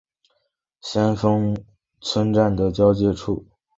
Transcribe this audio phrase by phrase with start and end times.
[0.81, 1.55] 先锋
[1.99, 3.45] 村站的交界处。